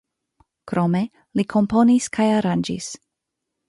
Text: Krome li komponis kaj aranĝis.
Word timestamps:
Krome 0.71 1.03
li 1.41 1.47
komponis 1.55 2.11
kaj 2.19 2.29
aranĝis. 2.43 2.93